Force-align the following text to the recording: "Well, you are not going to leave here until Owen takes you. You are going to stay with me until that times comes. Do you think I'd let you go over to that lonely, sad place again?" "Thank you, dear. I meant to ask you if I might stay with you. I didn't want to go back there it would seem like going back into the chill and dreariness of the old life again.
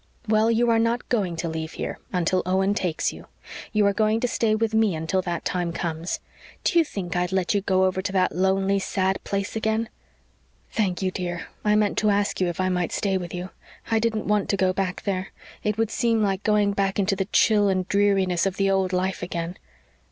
"Well, 0.27 0.49
you 0.49 0.67
are 0.71 0.79
not 0.79 1.07
going 1.09 1.35
to 1.35 1.47
leave 1.47 1.73
here 1.73 1.99
until 2.11 2.41
Owen 2.47 2.73
takes 2.73 3.13
you. 3.13 3.27
You 3.71 3.85
are 3.85 3.93
going 3.93 4.19
to 4.21 4.27
stay 4.27 4.55
with 4.55 4.73
me 4.73 4.95
until 4.95 5.21
that 5.21 5.45
times 5.45 5.75
comes. 5.77 6.19
Do 6.63 6.79
you 6.79 6.83
think 6.83 7.15
I'd 7.15 7.31
let 7.31 7.53
you 7.53 7.61
go 7.61 7.85
over 7.85 8.01
to 8.01 8.11
that 8.11 8.35
lonely, 8.35 8.79
sad 8.79 9.23
place 9.23 9.55
again?" 9.55 9.89
"Thank 10.71 11.03
you, 11.03 11.11
dear. 11.11 11.45
I 11.63 11.75
meant 11.75 11.99
to 11.99 12.09
ask 12.09 12.41
you 12.41 12.47
if 12.47 12.59
I 12.59 12.67
might 12.67 12.91
stay 12.91 13.15
with 13.15 13.31
you. 13.31 13.51
I 13.91 13.99
didn't 13.99 14.25
want 14.25 14.49
to 14.49 14.57
go 14.57 14.73
back 14.73 15.03
there 15.03 15.27
it 15.63 15.77
would 15.77 15.91
seem 15.91 16.23
like 16.23 16.41
going 16.41 16.73
back 16.73 16.97
into 16.97 17.15
the 17.15 17.25
chill 17.25 17.69
and 17.69 17.87
dreariness 17.87 18.47
of 18.47 18.57
the 18.57 18.71
old 18.71 18.93
life 18.93 19.21
again. 19.21 19.55